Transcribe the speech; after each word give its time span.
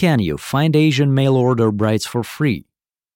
Can 0.00 0.18
you 0.18 0.38
find 0.38 0.74
Asian 0.74 1.12
mail 1.12 1.36
order 1.36 1.70
brides 1.70 2.06
for 2.06 2.24
free? 2.24 2.64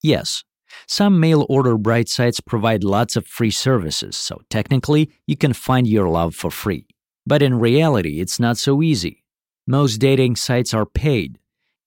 Yes. 0.03 0.45
Some 0.87 1.19
mail 1.19 1.47
order 1.49 1.79
bride 1.79 2.11
sites 2.11 2.41
provide 2.41 2.85
lots 2.85 3.17
of 3.17 3.27
free 3.27 3.51
services, 3.51 4.19
so 4.19 4.43
technically 4.51 5.11
you 5.27 5.35
can 5.35 5.55
find 5.55 5.89
your 5.89 6.11
love 6.11 6.35
for 6.35 6.51
free. 6.51 6.87
But 7.27 7.41
in 7.41 7.59
reality, 7.59 8.21
it's 8.21 8.39
not 8.39 8.59
so 8.59 8.83
easy. 8.83 9.25
Most 9.67 9.97
dating 9.97 10.37
sites 10.37 10.75
are 10.75 10.85
paid. 10.85 11.39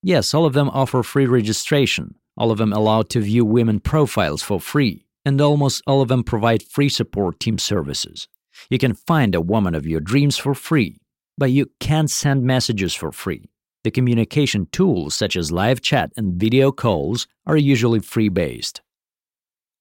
Yes, 0.02 0.34
all 0.34 0.48
of 0.48 0.54
them 0.54 0.72
offer 0.72 1.04
free 1.04 1.28
registration, 1.28 2.16
all 2.36 2.50
of 2.50 2.58
them 2.58 2.74
allow 2.74 3.04
to 3.04 3.20
view 3.20 3.46
women 3.46 3.80
profiles 3.80 4.42
for 4.42 4.60
free, 4.60 5.06
and 5.24 5.40
almost 5.40 5.84
all 5.86 6.02
of 6.02 6.08
them 6.08 6.24
provide 6.24 6.64
free 6.64 6.90
support 6.90 7.40
team 7.40 7.60
services. 7.60 8.28
You 8.68 8.80
can 8.80 8.96
find 8.96 9.36
a 9.36 9.42
woman 9.42 9.76
of 9.76 9.86
your 9.86 10.02
dreams 10.02 10.38
for 10.38 10.56
free, 10.56 10.98
but 11.38 11.52
you 11.52 11.70
can't 11.80 12.10
send 12.10 12.46
messages 12.46 12.96
for 12.96 13.12
free. 13.12 13.44
The 13.84 13.92
communication 13.92 14.68
tools 14.72 15.16
such 15.16 15.36
as 15.36 15.52
live 15.52 15.82
chat 15.82 16.12
and 16.18 16.40
video 16.40 16.72
calls 16.72 17.28
are 17.46 17.58
usually 17.58 18.00
free 18.00 18.30
based. 18.30 18.82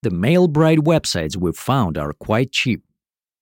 The 0.03 0.11
mail 0.11 0.47
bride 0.49 0.81
websites 0.81 1.37
we've 1.37 1.57
found 1.57 1.99
are 1.99 2.13
quite 2.13 2.53
cheap. 2.53 2.83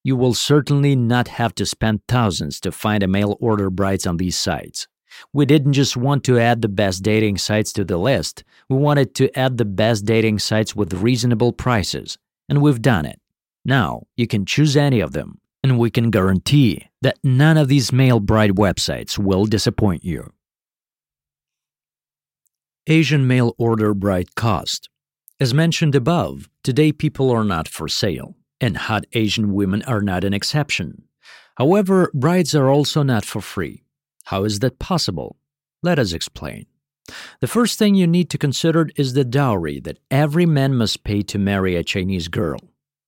You 0.02 0.16
will 0.16 0.34
certainly 0.34 0.94
not 0.94 1.28
have 1.28 1.54
to 1.56 1.66
spend 1.66 2.00
thousands 2.08 2.60
to 2.60 2.72
find 2.72 3.02
a 3.02 3.08
mail 3.08 3.36
order 3.40 3.70
brides 3.70 4.06
on 4.06 4.18
these 4.18 4.36
sites. 4.36 4.86
We 5.32 5.46
didn't 5.46 5.72
just 5.74 5.96
want 5.96 6.24
to 6.24 6.38
add 6.38 6.62
the 6.62 6.68
best 6.68 7.02
dating 7.02 7.38
sites 7.38 7.72
to 7.74 7.84
the 7.84 7.96
list, 7.96 8.44
we 8.68 8.76
wanted 8.76 9.14
to 9.16 9.38
add 9.38 9.58
the 9.58 9.64
best 9.64 10.04
dating 10.04 10.40
sites 10.40 10.74
with 10.74 10.92
reasonable 10.92 11.52
prices, 11.52 12.18
and 12.48 12.60
we've 12.60 12.82
done 12.82 13.06
it. 13.06 13.20
Now, 13.64 14.02
you 14.16 14.26
can 14.26 14.44
choose 14.44 14.76
any 14.76 15.00
of 15.00 15.12
them, 15.12 15.40
and 15.62 15.78
we 15.78 15.90
can 15.90 16.10
guarantee 16.10 16.86
that 17.00 17.18
none 17.22 17.56
of 17.56 17.68
these 17.68 17.92
mail 17.92 18.20
bride 18.20 18.52
websites 18.52 19.18
will 19.18 19.46
disappoint 19.46 20.04
you. 20.04 20.33
Asian 22.86 23.26
mail 23.26 23.54
order 23.56 23.94
bride 23.94 24.34
cost. 24.34 24.90
As 25.40 25.54
mentioned 25.54 25.94
above, 25.94 26.50
today 26.62 26.92
people 26.92 27.30
are 27.30 27.44
not 27.44 27.66
for 27.66 27.88
sale, 27.88 28.36
and 28.60 28.76
hot 28.76 29.06
Asian 29.14 29.54
women 29.54 29.82
are 29.84 30.02
not 30.02 30.22
an 30.22 30.34
exception. 30.34 31.04
However, 31.56 32.10
brides 32.12 32.54
are 32.54 32.68
also 32.68 33.02
not 33.02 33.24
for 33.24 33.40
free. 33.40 33.84
How 34.24 34.44
is 34.44 34.58
that 34.58 34.78
possible? 34.78 35.36
Let 35.82 35.98
us 35.98 36.12
explain. 36.12 36.66
The 37.40 37.46
first 37.46 37.78
thing 37.78 37.94
you 37.94 38.06
need 38.06 38.28
to 38.30 38.38
consider 38.38 38.90
is 38.96 39.14
the 39.14 39.24
dowry 39.24 39.80
that 39.80 39.98
every 40.10 40.44
man 40.44 40.74
must 40.74 41.04
pay 41.04 41.22
to 41.22 41.38
marry 41.38 41.76
a 41.76 41.84
Chinese 41.84 42.28
girl. 42.28 42.60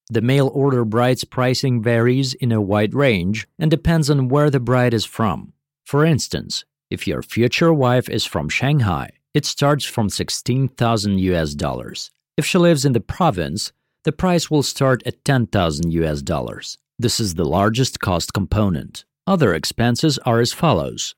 The 0.09 0.21
mail 0.21 0.49
order 0.55 0.85
bride's 0.85 1.23
pricing 1.23 1.83
varies 1.83 2.33
in 2.33 2.51
a 2.51 2.61
wide 2.61 2.95
range 2.95 3.47
and 3.59 3.69
depends 3.69 4.09
on 4.09 4.27
where 4.27 4.49
the 4.49 4.59
bride 4.59 4.95
is 4.95 5.05
from. 5.05 5.53
For 5.83 6.03
instance, 6.03 6.65
if 6.89 7.05
your 7.05 7.21
future 7.21 7.71
wife 7.71 8.09
is 8.09 8.25
from 8.25 8.49
Shanghai, 8.49 9.11
it 9.37 9.45
starts 9.45 9.85
from 9.85 10.09
16,000 10.09 11.19
US 11.19 11.53
dollars. 11.53 12.09
If 12.37 12.45
she 12.47 12.57
lives 12.57 12.85
in 12.85 12.93
the 12.93 13.07
province, 13.17 13.71
the 14.03 14.11
price 14.11 14.49
will 14.49 14.63
start 14.63 15.03
at 15.05 15.23
10,000 15.25 15.91
US 15.91 16.23
dollars. 16.23 16.79
This 16.97 17.19
is 17.19 17.35
the 17.35 17.45
largest 17.45 17.99
cost 17.99 18.33
component. 18.33 19.05
Other 19.27 19.53
expenses 19.53 20.17
are 20.25 20.39
as 20.39 20.53
follows 20.53 21.13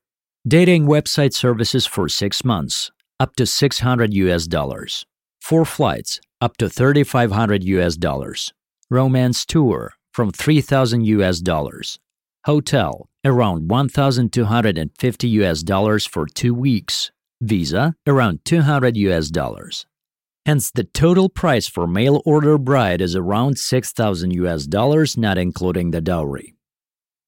Dating 0.45 0.86
website 0.86 1.34
services 1.34 1.86
for 1.86 2.09
6 2.09 2.44
months, 2.44 2.92
up 3.22 3.38
to 3.38 3.45
600 3.45 4.14
US 4.14 4.48
dollars. 4.48 5.06
Four 5.39 5.64
flights, 5.64 6.20
up 6.42 6.58
to 6.58 6.67
3500 6.67 7.64
US 7.64 7.95
dollars. 7.95 8.52
Romance 8.89 9.45
tour, 9.45 9.94
from 10.11 10.31
3000 10.31 11.06
US 11.06 11.39
dollars. 11.39 12.00
Hotel, 12.44 13.08
around 13.23 13.70
1250 13.70 15.28
US 15.42 15.64
dollars 15.64 16.06
for 16.06 16.26
2 16.26 16.54
weeks. 16.54 17.11
Visa, 17.42 17.95
around 18.06 18.44
200 18.45 18.98
US 18.98 19.30
dollars. 19.30 19.86
Hence, 20.45 20.72
the 20.72 20.84
total 20.84 21.30
price 21.30 21.68
for 21.68 21.88
mail 21.88 22.22
order 22.26 22.58
bride 22.58 23.02
is 23.02 23.16
around 23.16 23.58
6,000 23.58 24.32
US 24.32 24.66
dollars, 24.66 25.17
not 25.17 25.38
including 25.38 25.92
the 25.92 26.02
dowry. 26.02 26.55